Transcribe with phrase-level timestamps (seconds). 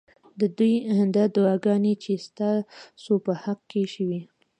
[0.39, 0.73] ددوی
[1.15, 2.51] دا دعاګانې چې ستا
[3.03, 4.21] سو په حق کي شوي